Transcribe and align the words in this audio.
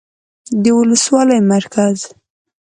،د 0.63 0.65
ولسوالۍ 0.77 1.39
مرکز 1.53 1.97